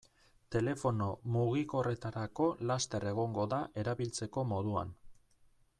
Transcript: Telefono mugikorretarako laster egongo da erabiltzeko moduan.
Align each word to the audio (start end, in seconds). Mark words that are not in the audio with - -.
Telefono 0.53 1.09
mugikorretarako 1.35 2.49
laster 2.71 3.07
egongo 3.11 3.47
da 3.53 3.61
erabiltzeko 3.83 4.47
moduan. 4.55 4.97